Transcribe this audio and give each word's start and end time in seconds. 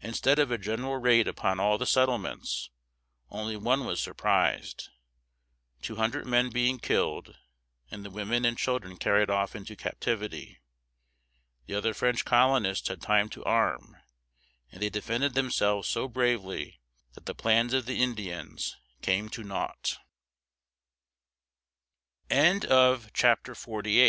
Instead 0.00 0.38
of 0.38 0.52
a 0.52 0.58
general 0.58 0.96
raid 0.98 1.26
upon 1.26 1.58
all 1.58 1.76
the 1.76 1.84
settlements, 1.84 2.70
only 3.30 3.56
one 3.56 3.84
was 3.84 4.00
surprised, 4.00 4.90
two 5.82 5.96
hundred 5.96 6.24
men 6.24 6.50
being 6.50 6.78
killed, 6.78 7.36
and 7.90 8.04
the 8.04 8.10
women 8.10 8.44
and 8.44 8.56
children 8.56 8.96
carried 8.96 9.28
off 9.28 9.56
into 9.56 9.74
captivity. 9.74 10.60
The 11.66 11.74
other 11.74 11.94
French 11.94 12.24
colonists 12.24 12.86
had 12.86 13.02
time 13.02 13.28
to 13.30 13.44
arm, 13.44 13.96
and 14.70 14.80
they 14.80 14.88
defended 14.88 15.34
themselves 15.34 15.88
so 15.88 16.06
bravely 16.06 16.78
that 17.14 17.26
the 17.26 17.34
plans 17.34 17.74
of 17.74 17.86
the 17.86 18.00
Indians 18.00 18.76
came 19.02 19.28
to 19.30 19.42
naught. 19.42 19.98
XLIX. 22.30 22.38
INDIANS 22.38 22.64
ON 22.70 23.00
THE 23.02 23.64
WARPATH. 23.66 23.90